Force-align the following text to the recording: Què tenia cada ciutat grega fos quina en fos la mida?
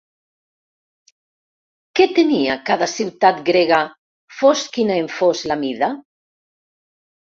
Què 1.99 2.07
tenia 2.19 2.55
cada 2.71 2.87
ciutat 2.93 3.43
grega 3.53 3.83
fos 4.39 4.65
quina 4.79 4.99
en 5.03 5.15
fos 5.21 5.45
la 5.53 5.59
mida? 5.67 5.95